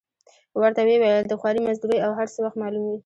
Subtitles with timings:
[0.59, 2.97] ورته ویې ویل: د خوارۍ مزدورۍ او هر څه وخت معلوم وي.